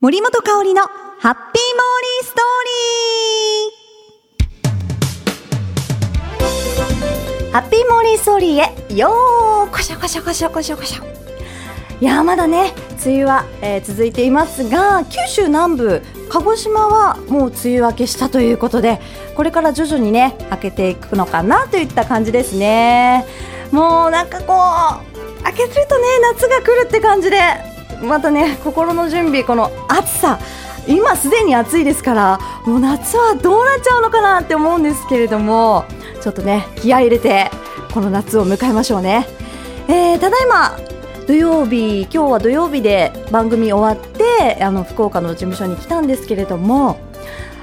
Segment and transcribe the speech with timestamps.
[0.00, 2.44] 森本香里のハッピーモーリーストー
[7.42, 7.52] リー。
[7.52, 11.02] ハッピーモーリーストーリーへよーこしょこしょこしょこしょこしょ。
[12.00, 12.74] いやまだね
[13.04, 19.00] 梅雨は、えー続いていますが九州南部鹿児島はもう梅雨明けしたということで
[19.34, 23.26] これから徐々にね明けていくのかなといった感じですね。
[23.72, 24.54] もうなんかこ
[25.42, 27.36] う明けするとね夏が来るって感じで
[28.02, 30.38] またね心の準備この暑さ
[30.86, 35.84] 今すでに暑いですからもう夏はどうなっちゃうのかなって思うんですけれども
[36.22, 37.50] ちょっとね気合い入れて
[37.92, 39.26] この夏を迎えましょうね、
[39.88, 40.78] えーただいま
[41.26, 46.98] 土曜日今日は土曜日で番組終わってあの福岡の事務所に来たんですけれども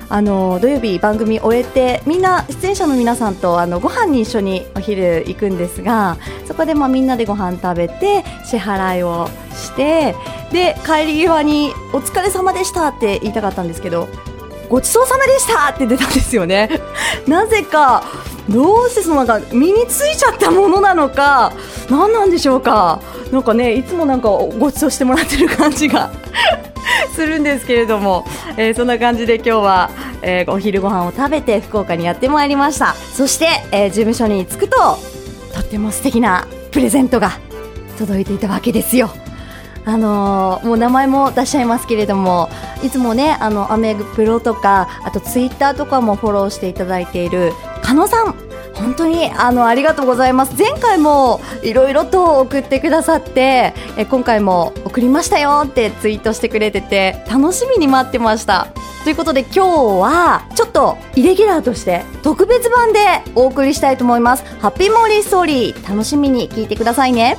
[0.07, 10.15] あの土曜日番組終えてみんな出演者の皆さんとあのご飯に一緒にお昼行くんですがそこでまあみんなでご飯食べて支払いをして
[10.51, 14.07] で帰り際にお疲れ様でしたって言いたかったんですけど
[14.69, 16.69] ごちそうさまでしたって出たんですよね。
[17.27, 18.03] なぜか
[18.49, 21.53] どうしてそのなんか身についちゃったものなのか
[21.89, 22.99] 何なんでしょうか。
[23.31, 26.11] なんかねいつもなんかごちそうしてもらってる感じが
[27.15, 28.25] するんですけれども、
[28.57, 29.89] えーそんな感じで今日は、
[30.21, 32.95] えーお昼ご飯を食べて福岡にやってまいりました。
[33.13, 34.77] そして、えー事務所に着くと
[35.53, 37.31] とっても素敵なプレゼントが
[37.97, 39.09] 届いていたわけですよ。
[39.85, 42.49] あのーもう名前も出しちゃいますけれども
[42.83, 48.35] いつもねあのアメブロとかあとツイッターとかもフォローしていただいている加野さん
[48.73, 50.53] 本当にあのありがとうございます。
[50.57, 58.67] 前回もいろいろと送ってくださってえ今回も送りましたよってツイートしてくれてて楽しみに待ってました。
[59.05, 59.59] ということで今日
[60.01, 62.99] はちょっとイレギュラーとして特別版で
[63.35, 64.43] お送りしたいと思います。
[64.59, 67.37] ハッピーモーリーストーリー楽しみに聞いてくださいね。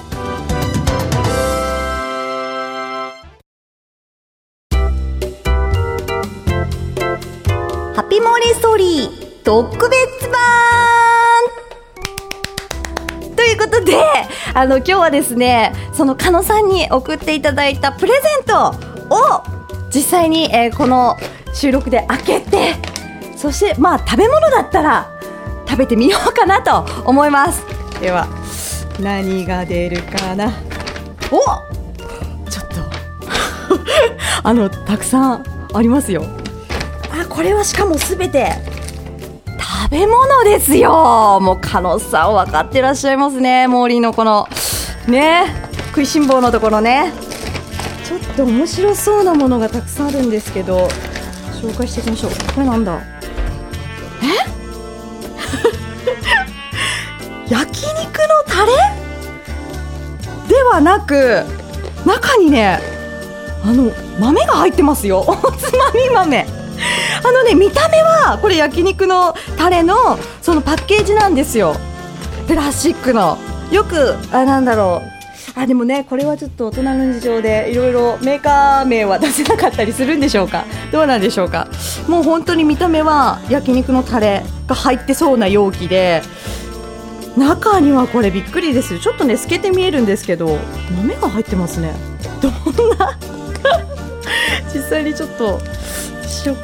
[9.47, 10.41] 特別版
[13.37, 13.97] ということで、
[14.53, 19.45] あの、今日はですね、その狩野さんに送っていただいたプレゼントを
[19.95, 21.17] 実際に、えーこの
[21.55, 22.75] 収録で開けて、
[23.37, 25.17] そして、まあ、食べ物だったら
[25.69, 27.63] 食べてみようかなと思います。
[28.01, 28.27] では、
[28.99, 30.53] 何が出るかな？
[31.31, 31.39] お
[32.51, 32.75] ちょっと、
[34.43, 36.25] あの、たくさんありますよ。
[37.13, 38.76] あこれはしかもすべて
[39.87, 41.39] 食べ物ですよ。
[41.41, 43.69] もう加納さん分かってらっしゃいますね。
[43.69, 44.49] モーリーのこの
[45.07, 45.47] ね
[45.91, 47.13] 食いしん坊のところね。
[48.05, 50.89] ちょっと面白そうなものがたくさんあるんですけど
[51.63, 52.31] 紹介していきましょう。
[52.55, 52.99] これなんだ？
[54.23, 54.27] え？
[57.49, 57.95] 焼肉の
[58.47, 58.73] タレ？
[60.49, 61.45] ではなく
[62.05, 62.81] 中にね
[63.65, 65.21] あの豆が入ってますよ。
[65.21, 66.46] お つまみ豆
[67.27, 69.95] あのね見た目はこれ焼肉のタレの
[70.41, 71.75] そのパッケージなんですよ。
[72.47, 73.37] プラスチックの。
[73.73, 75.59] よくあなんだろう。
[75.59, 80.65] あでもねこれはちょっと大人の事情でいろいろメーカー名は出せなかったりするんでしょうか。
[80.93, 81.67] どうなんでしょうか。
[82.07, 86.23] もう本当に見た目は焼肉のタレが入ってそうな容器で
[87.37, 90.59] 中にはこれびっくりですちょっとね透けて見えるんですけど
[90.95, 91.93] 豆が入ってますね。
[92.41, 92.53] どん
[92.99, 93.19] な
[94.73, 95.59] 実際にちょっと
[96.29, 96.55] しょ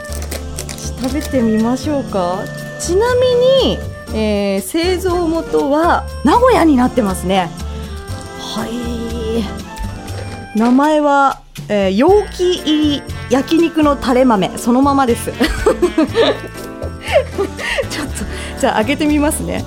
[1.02, 2.38] 食べてみましょうか。
[2.80, 3.20] ちなみ
[3.68, 3.78] に、
[4.14, 7.50] えー製造元は名古屋になってますね。
[8.38, 10.58] はい。
[10.58, 14.50] 名前は、えー容器入り焼肉のタレ豆。
[14.56, 15.32] そのままです。
[17.90, 18.12] ちょっと
[18.60, 19.64] じゃあ開けてみますね。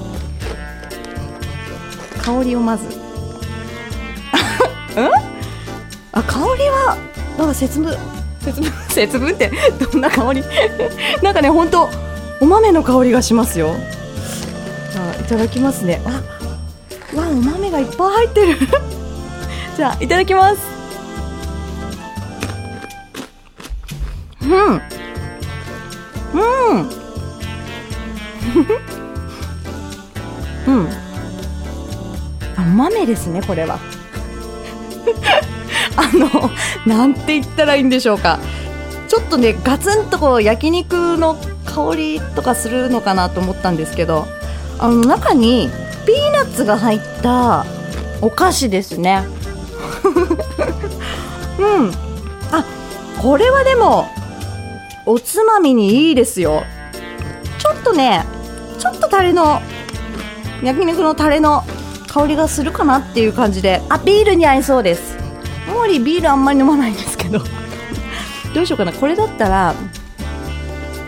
[2.22, 2.86] 香りをまず。
[4.98, 5.10] うん？
[6.14, 6.98] あ香りは
[7.38, 7.98] なんか節分
[8.46, 9.52] 節分 節分って
[9.92, 10.44] どんな香り？
[11.24, 11.90] なんかね本当
[12.42, 13.76] お豆の香りがしますよ。
[14.94, 16.02] じゃあいただきますね。
[16.06, 16.22] あ
[17.18, 18.58] わお豆がいっぱい入ってる。
[19.78, 20.58] じゃあいただきます。
[24.42, 24.50] うん。
[24.52, 24.82] うん。
[30.68, 30.90] うん。
[32.58, 33.80] あ豆ですねこれは。
[35.98, 36.52] あの
[36.86, 38.40] なんて言ったらいいんでしょうか。
[39.08, 44.26] ちょっとねガツンとこう焼肉の香りとかするのかなと思ったんですけど
[44.80, 45.70] あの中に
[46.06, 47.66] ピーナッツが入った
[48.22, 49.24] お菓子ですね。
[51.60, 51.92] うん。
[52.52, 52.66] あ
[53.22, 54.10] これはでも
[55.06, 56.64] おつまみにいいですよ。
[57.60, 58.26] ちょっとね
[58.80, 59.62] ちょっとタレの
[60.64, 61.64] 焼肉のタレの
[62.08, 63.82] 香りがするかなっていう感じで。
[63.90, 65.15] あビールに合いそうです。
[65.68, 67.40] モーリービールあんまり飲まないんですけど。
[68.54, 68.94] どうしようかな。
[68.94, 69.74] これだったら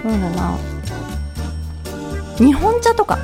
[0.04, 0.57] そうだな。
[2.38, 3.19] 日本茶とか。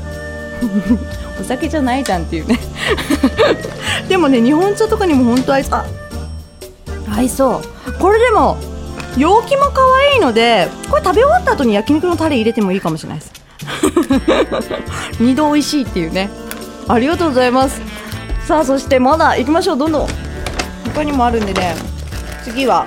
[1.39, 2.59] お酒じゃないじゃんっていうね。
[4.07, 5.85] でもね日本茶とかにも本当合いそうあ
[7.15, 7.93] 合いそう。
[7.93, 8.57] これでも
[9.17, 9.81] 容器も可
[10.11, 13.31] 愛いのでこれ食べ終わった後に焼肉のタレ入れてもいいかもしれないです。
[15.19, 16.29] 二度美味しいっていうね。
[16.87, 17.81] ありがとうございます。
[18.45, 19.77] さあそしてまだ行きましょう。
[19.77, 20.07] どんどん
[20.85, 21.75] 他にもあるんでね。
[22.43, 22.85] 次は。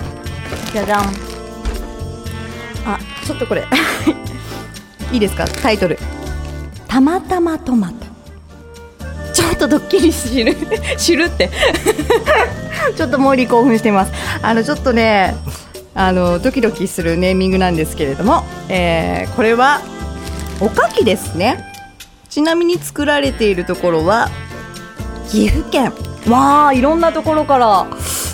[0.73, 1.05] じゃじゃん。
[2.87, 3.65] あちょっとこれ。
[5.13, 5.47] いいですか？
[5.47, 5.99] タイトル。
[6.89, 7.95] たまたまトマト。
[9.33, 10.57] ちょっとドッキリ知る。
[10.97, 11.51] 知るって。
[12.97, 14.13] ちょっとモーリー興奮しています。
[14.43, 15.35] あのちょっとね
[15.95, 19.81] あのドキドキするネーミングなんですけれども、えー、これは
[20.61, 21.73] おかきですね。
[22.29, 24.29] ちなみに作られているところは
[25.31, 25.93] 岐阜県
[26.31, 27.87] わあいろんなところから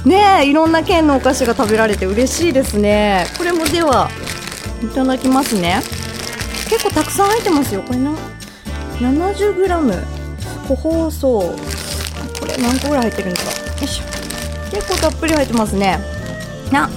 [0.07, 3.27] ねいろんな県のお菓子が食べられて嬉しいですね。
[3.37, 4.09] これもでは
[4.83, 5.81] いただきますね。
[6.69, 7.83] 結構たくさん入ってますよ。
[7.83, 8.13] これな
[9.01, 10.05] 70g
[10.67, 11.41] 個包装。
[12.41, 14.05] これ何個ぐらい入ってるんですかよいしょ。
[14.75, 15.99] 結構たっぷり入ってますね。
[16.73, 16.89] な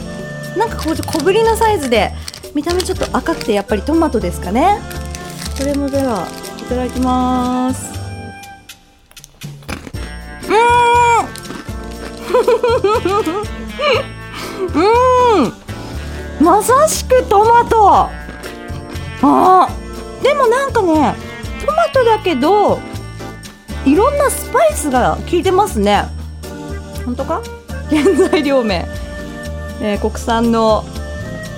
[0.58, 2.14] なんかこう小ぶりなサイズで
[2.54, 4.80] 見た目ちょっと赤くてやっぱりトマトですかね。
[5.58, 6.28] これもでは
[6.58, 7.95] いただきます。
[10.48, 10.52] う
[14.82, 14.86] ん。
[15.42, 16.46] うん。
[16.46, 18.10] まさしくトマト。
[19.22, 19.70] あ
[20.22, 21.16] でもなんかね
[21.66, 22.80] トマトだけど
[23.86, 26.04] いろんなスパイスが効いてますね。
[27.06, 27.42] 本当か？
[27.90, 28.86] 原材料名、
[29.82, 30.84] えー、国産の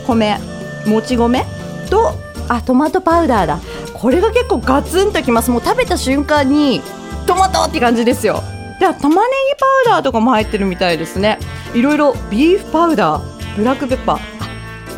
[0.05, 0.37] 米。
[0.85, 1.45] もち米？
[1.89, 2.13] と
[2.47, 3.59] あトマトパウダーだ。
[3.93, 5.49] これが結構ガツンときます。
[5.49, 6.81] もう食べた瞬間に
[7.25, 8.43] トマトって感じですよ。
[8.79, 11.39] では玉ねぎパウダーとかも入ってるみたいですね。
[11.73, 14.19] いろいろビーフパウダーブラックペッパー。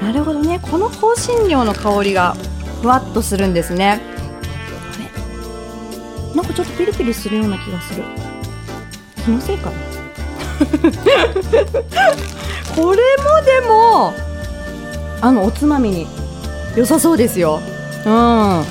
[0.01, 0.59] あなるほどね。
[0.59, 2.35] この香辛料の香りが
[2.81, 4.01] ふわっとするんですね。
[6.35, 8.03] なんかちょっとピリピリするような気がする。
[9.23, 9.75] 気のせいかな
[12.75, 12.97] これもで
[13.67, 14.13] も
[15.21, 16.05] あのおつまみに
[16.75, 17.59] 良さそうですよ。
[18.05, 18.11] うん。
[18.11, 18.63] モ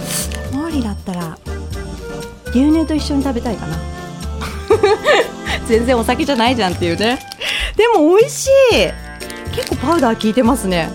[0.66, 1.36] ーリーだったら
[2.50, 3.76] 牛乳と一緒に食べたいかな。
[5.66, 7.18] 全然お酒じゃないじゃんっていうね。
[7.76, 9.08] でも美味しい。
[9.54, 10.88] 結構パウダー効いてますね。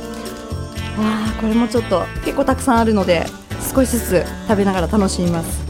[0.97, 3.25] わあこれもちょっと結構たくさんあるので
[3.73, 5.61] 少しずつ食べながら楽しみます。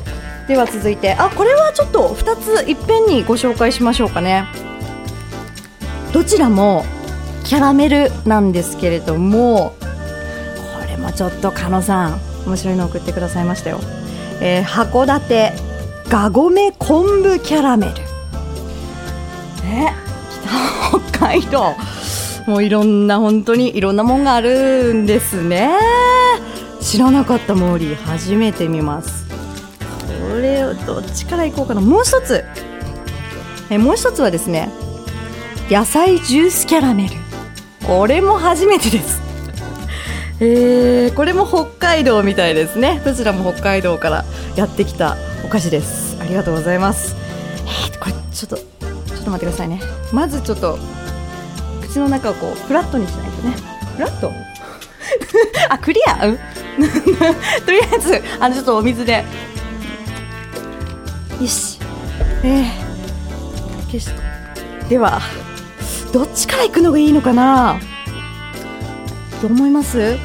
[0.48, 4.46] では続いてあこれはちょっと2ついっぺんにご紹介しましょうかね。
[6.12, 6.86] どちらも
[7.44, 13.80] キャラメルなんですけれどもこれもちょっと加野さん面白いの送ってくださいましたよ、
[14.42, 15.73] えー、函館。
[16.10, 17.94] がごめ昆布キャラメル。
[19.64, 19.94] ね
[20.92, 21.76] 北北海道。
[22.46, 25.72] もういろんな本当にいろんなもんがあるんですね。
[26.82, 27.96] 知らなかったモーリー。
[27.96, 29.26] 初めて見ます。
[30.30, 31.82] これをどっちからいこうかな。
[31.82, 32.44] もう一つ。
[33.70, 34.70] えもう一つはですね
[35.70, 37.16] 野菜ジュースキャラメル。
[37.88, 39.22] これも初めてです。
[40.40, 43.02] えー、これも北海道みたいですね。
[43.06, 44.26] どちらも北海道から
[44.56, 46.18] やってきたお菓子です。
[46.20, 47.16] ありがとうございます。
[47.66, 49.82] えー、これちょっとちょっと待ってくださいね。
[50.12, 50.78] まずちょっと
[51.82, 53.56] 口の中をこうフラットにしないとね。
[53.96, 54.32] フラット？
[55.70, 56.38] あクリア、うん、
[57.66, 59.24] とりあえずあのちょっとお水で。
[61.40, 61.80] よし。
[62.44, 62.66] えー、
[63.92, 64.10] 消し
[64.90, 65.22] では
[66.12, 67.80] どっちから行くのがいいのかな？
[69.42, 70.18] どう思います？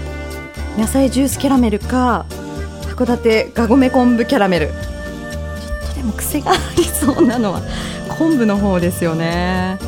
[0.76, 2.24] 野菜ジュースキャラメルか
[2.96, 4.70] 函館がごめ昆布キャラメル
[5.98, 7.60] でも癖がありそうなのは
[8.16, 9.78] 昆布の方ですよね。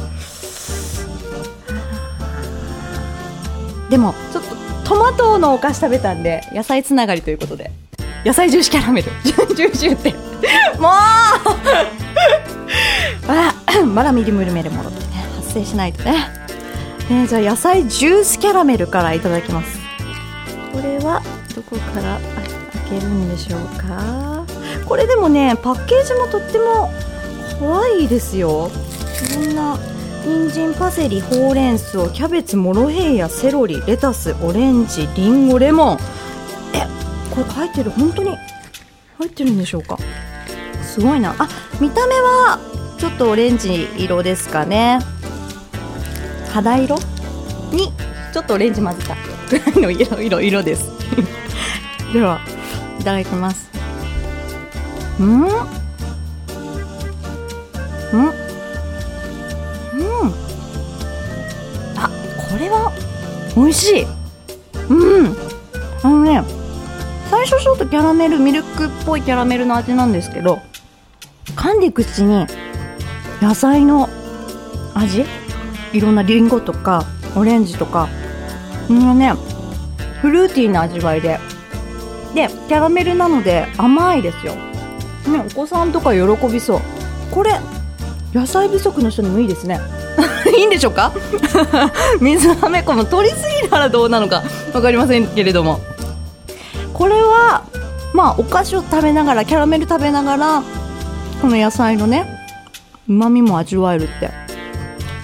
[3.89, 7.71] でもちょっとトマトのお菓子食べたんで野菜つながりということで。
[8.25, 9.11] 野菜ジュースキャラメル。
[9.25, 10.13] ジュージューって。
[10.79, 10.91] もう！
[13.29, 16.27] あらまだミリムルメルモロってね発生しないとね。
[17.09, 19.79] ねじゃあ野菜ジュースキャラメルからいただきます。
[20.73, 21.23] これは
[21.55, 22.21] どこから
[22.91, 24.30] 開けるんでしょうか？
[24.91, 26.91] これでもねパッケージもとっても
[27.61, 28.73] 可愛いですよ。
[29.41, 29.79] いろんな
[30.25, 35.99] 人参パセリほうれん草キャベツモロヘイヤセロリレタスオレンジリンゴレモン。
[36.75, 36.87] え
[37.33, 38.37] これ書いてる本当に
[39.19, 39.97] 入ってるんでしょうか？
[40.83, 41.37] すごいな。
[41.39, 41.49] あ
[41.81, 42.59] 見た目は
[42.99, 44.99] ちょっとオレンジ色ですかね。
[46.53, 46.97] 肌色
[47.71, 47.93] に
[48.33, 49.15] ちょっとオレンジ混ぜた
[49.49, 50.91] ぐらいの色色色です。
[52.13, 52.41] では
[52.99, 53.70] いただきます。
[55.21, 55.27] うん？
[55.27, 55.45] うん？
[55.47, 55.51] ん？
[61.97, 62.09] あ
[62.51, 62.91] これは
[63.55, 64.07] 美味しい。
[64.89, 65.37] うん。
[66.03, 66.43] あのね
[67.31, 70.59] 最初ちょっとキャラメルミルクっぽいキャラメルの味なんですけど
[71.55, 72.47] 噛んでいくうちに
[73.43, 74.09] 野菜の
[74.95, 75.27] 味？
[75.93, 77.05] いろんなリンゴとか
[77.37, 78.09] オレンジとか。
[78.89, 79.35] うんね
[80.21, 81.39] フルーティーな味わいで。
[82.35, 84.55] でキャラメルなので甘いですよ、
[85.27, 86.81] ね、お子さんとか喜びそう。
[87.31, 87.53] これ
[88.33, 89.81] 野菜不足の人にもいいですね。
[90.57, 91.13] いいんでしょうか？
[92.21, 95.81] 水はめこも取りすぎたらどうなのか分かりませんけれども。
[96.95, 97.63] これは
[98.13, 100.63] まあお菓子を食べながらキャラメル食べながら
[101.41, 102.27] この野菜のね
[103.09, 104.31] うまみも味わえるって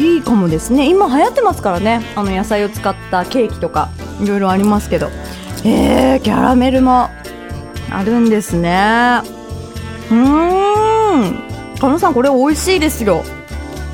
[0.02, 0.88] いいかもですね。
[0.88, 2.02] 今流行ってますからね。
[2.16, 3.88] あの野菜を使ったケーキとか
[4.22, 5.10] いろいろありますけど。
[5.64, 7.08] えー、キャラメルも
[7.90, 9.20] あるんですね。
[10.10, 11.78] うーん。
[11.78, 13.22] 加納さんこれ美味しいですよ。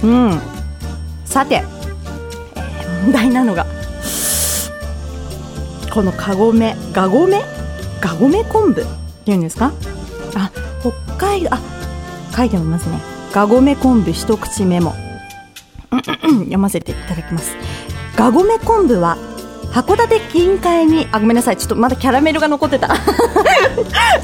[0.02, 0.40] うん。
[1.24, 1.62] さて、
[2.56, 3.66] えー、問題なのが
[5.92, 7.42] このカゴメガゴメ？
[8.00, 8.84] ガゴメ昆布っ
[9.24, 9.72] ていうんですか？
[10.34, 10.50] あ
[10.80, 11.60] 北海道あ
[12.36, 12.98] 書いてありますね。
[13.32, 14.94] ガゴメ昆布一口メモ。
[15.90, 17.56] 読ませていただきます。
[18.16, 19.16] ガゴメ昆布は
[19.72, 21.56] 函館近海にあごめんなさい。
[21.56, 22.88] ちょっとまだキャラメルが残ってた。
[22.88, 23.04] ちょっと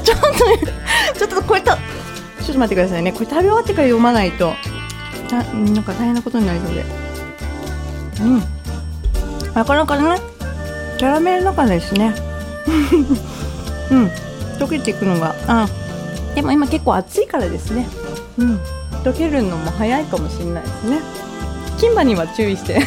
[0.03, 0.15] ちょっ
[0.59, 0.67] と
[1.49, 3.11] これとちょっと待ってくださいね。
[3.11, 4.53] これ食べ終わってから読まないと。
[5.31, 6.85] ななんか大変なことになりそうで。
[8.21, 8.39] うん。
[9.55, 10.21] なかなかね
[10.99, 12.13] キャラメルの中ですね。
[13.89, 14.05] うん。
[14.59, 15.33] 溶けていくのが。
[15.47, 15.67] あ。
[16.35, 17.87] でも今結構暑いからですね。
[18.37, 18.59] うん。
[19.03, 20.99] 溶けるのも早いかもしれないですね。
[21.79, 22.79] 金歯には注意して。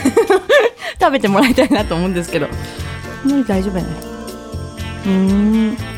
[1.00, 2.47] 食べてもらいたいなと思うんですけど。
[3.25, 3.88] 無理大丈夫やね。
[5.04, 5.92] うーん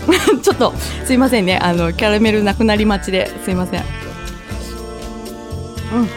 [0.42, 0.72] ちょっと
[1.04, 1.58] すいませんね。
[1.60, 3.84] あのキャラメルなくなり待ちですいません。
[5.92, 6.00] うん。
[6.00, 6.08] うん。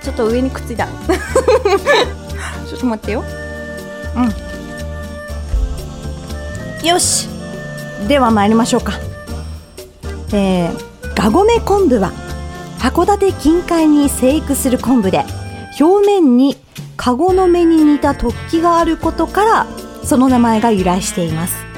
[0.00, 0.86] ちょっと上にくっついた。
[2.68, 3.24] ちょっと待ってよ。
[4.16, 4.20] う
[6.84, 6.86] ん。
[6.86, 7.28] よし。
[8.08, 8.94] では参りましょうか。
[10.32, 12.10] えー、ガゴメ昆布は
[12.78, 15.24] 函館近海に生育する昆布で
[15.78, 16.56] 表面に
[16.96, 19.66] カゴの目に似た突起があることから
[20.04, 21.72] その名前が由来しています。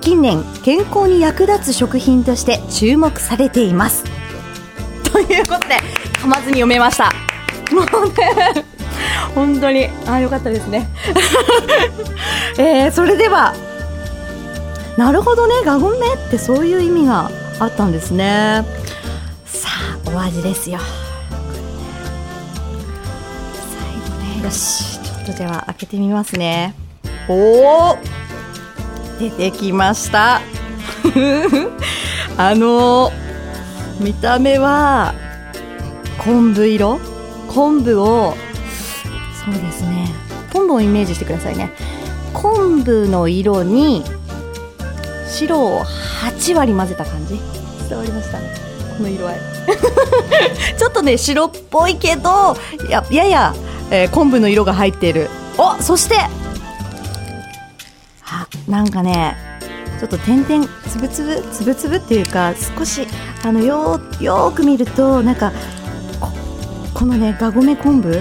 [0.00, 4.04] 近年健康に役立つ食品として注目されています。
[5.12, 5.76] ということで
[6.20, 7.10] 噛まずに読めました。
[7.74, 8.64] もうね
[9.34, 9.88] 本当に。
[10.06, 10.88] あよかったですね。
[12.58, 13.54] えー、それでは
[14.96, 17.30] なるほどねガゴメってそういう意味が
[17.60, 18.64] あったんですね。
[19.44, 19.68] さ
[20.04, 20.78] あお味ですよ。
[23.78, 26.74] 最後ねよしちょっとでは開けてみますね。
[27.28, 27.98] おお
[29.18, 30.40] 出てきました。
[32.38, 33.12] あの
[34.00, 35.14] 見た目は
[36.18, 37.00] 昆布色？
[37.48, 38.34] 昆布を
[39.44, 40.08] そうですね。
[40.52, 41.72] 昆布をイメージしてくださいね。
[42.32, 44.04] 昆布の色に
[45.28, 45.82] 白を
[46.22, 47.38] 8割混ぜた感じ？
[47.88, 48.54] 伝わりましたね。
[48.96, 49.36] この色合い。
[50.78, 52.56] ちょっとね白っぽいけど
[52.88, 53.54] ややや、
[53.90, 55.28] えー、昆布の色が入っている。
[55.58, 56.16] おそして
[58.68, 59.36] なんかね
[59.98, 63.06] ちょっと点々つぶつぶつぶつぶっていうか少し
[63.42, 65.52] あのよよく見るとなんか
[66.94, 68.12] このねがごめ昆布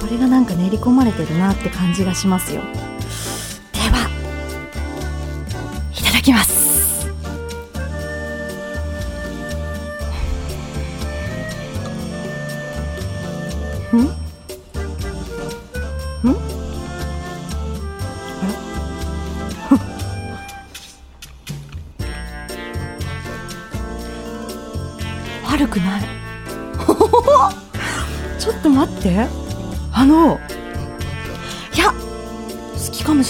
[0.00, 2.60] これがなんか練り込まれてるなって感じがしますよ。
[3.72, 4.08] では
[5.92, 6.55] いただきます。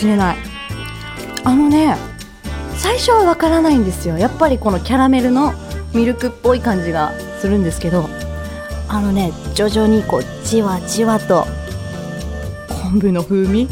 [0.06, 0.36] しれない。
[1.42, 1.96] あのね
[2.76, 4.18] 最初はわからないんですよ。
[4.18, 5.52] やっぱりこのキャラメルの
[5.92, 8.08] ミルクっぽい感じがするんですけど
[8.88, 11.44] あのね徐々にこうじわじわと
[12.68, 13.68] 昆布の風味？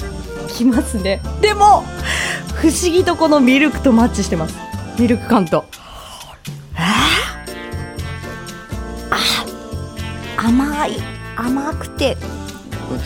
[0.48, 1.20] きますね。
[1.40, 1.84] でも
[2.54, 4.56] 不思議とこのミルクとマッチしてます。
[4.98, 5.64] ミルク感と。
[6.74, 6.82] えー、
[9.10, 9.18] あ
[10.48, 10.96] 甘い
[11.36, 12.16] 甘くて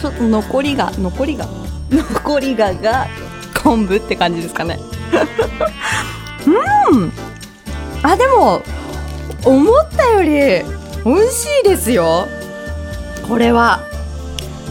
[0.01, 1.47] ちょっと残りが残りが。
[1.91, 3.07] 残りがが
[3.63, 4.79] 昆布って感じですかね。
[6.91, 7.13] うん。
[8.03, 8.63] あでも
[9.45, 10.65] 思ったより
[11.05, 12.27] 美味しいですよ。
[13.29, 13.81] これは。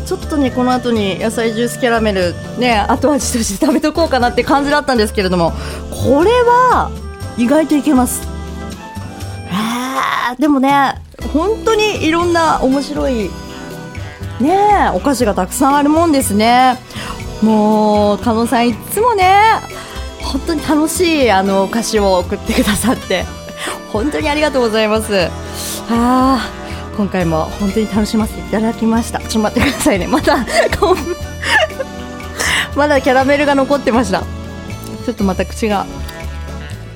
[0.05, 5.51] ちょっとねこの後に野菜ジュースキャラメルね後味として食べとこうかなって感じだったんですけれども
[5.91, 6.89] これは
[7.37, 8.21] 意外といけます。
[9.49, 10.95] えー、でもね
[11.33, 13.29] 本当にいろんな面白い
[14.39, 16.77] ねお菓子がたくさんあるもんですね。
[17.41, 19.31] もう加納さんいつもね
[20.21, 23.25] 本当に楽しいあのお菓子を送ってくださって。
[23.91, 25.29] 本当にありがとうございます。
[25.89, 26.49] あ
[26.95, 29.19] 今回も本当に楽しませていただきました。
[29.19, 30.07] ちょっと待ってくださいね。
[30.07, 30.45] まだ
[32.75, 34.21] まだキャラメルが残ってました。
[35.05, 35.85] ちょっとまた口が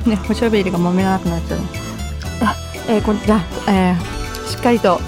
[0.06, 1.60] ねおしゃべりがまめらなくなっちゃう。
[2.42, 2.56] あ
[2.88, 5.00] えー、こじゃえー、しっかりと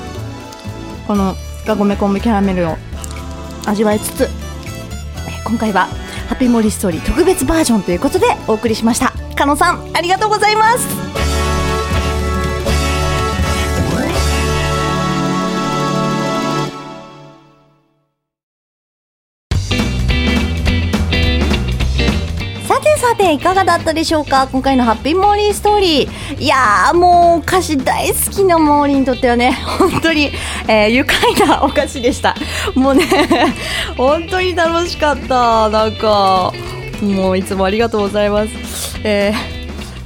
[1.08, 1.36] この
[1.66, 2.78] がごめ昆布キャラメルを
[3.66, 4.30] 味わいつつ、
[5.44, 5.88] 今回は
[6.28, 9.14] ハッピーモリストーリー特別バージョンということでお送りしました。
[9.36, 11.23] 加納さんありがとうございます。
[23.04, 24.48] さていかがだったでしょうか？
[24.50, 26.42] 今回のハッピーモーリーストーリー。
[26.42, 30.32] いやーもうお菓子大好きなモーリーにとってはね 本当に、
[30.68, 32.34] えー愉快なお菓子でした。
[32.76, 33.04] もうね
[33.98, 35.70] 本当に楽しかった。
[35.70, 36.54] なんか
[37.02, 39.34] もういつもありがとうございます、え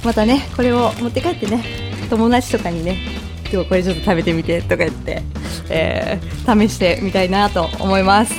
[0.02, 1.62] ーまたねこれを持って帰ってね
[2.08, 2.96] 友達とかにね
[3.52, 5.22] 今日これちょっと食べてみてとか言って、
[5.68, 8.34] えー試してみたいなと思います。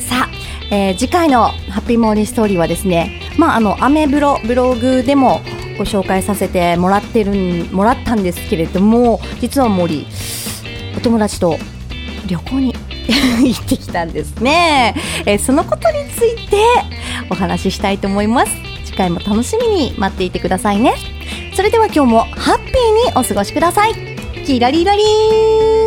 [0.00, 0.28] さあ、
[0.70, 5.40] えー次回のハッピーモーリーストーリーはですね、まあ、あの、アメブロ、ブログでも
[5.78, 7.32] ご紹介させてもらってる、
[7.72, 10.06] もらったんですけれども、実は森、
[10.96, 11.56] お友達と
[12.26, 12.74] 旅行に
[13.48, 14.94] 行ってきたんですね。
[15.24, 16.56] えーそのことについて
[17.30, 18.52] お話ししたいと思います。
[18.84, 20.94] 次回も楽しみに待っていてくださいね。
[21.54, 23.94] それでは今日もハッピーにお過ごしください。
[24.44, 25.77] キラリラリーン